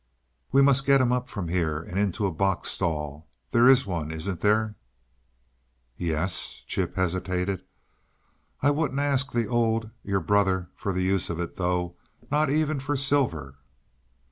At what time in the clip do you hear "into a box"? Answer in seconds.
1.99-2.69